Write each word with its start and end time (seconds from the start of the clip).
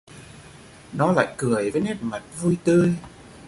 Nó 0.93 1.11
lại 1.11 1.33
cười 1.37 1.71
với 1.71 1.81
nét 1.81 1.95
mặt 2.01 2.23
vui 2.41 2.57
tươi 2.63 2.93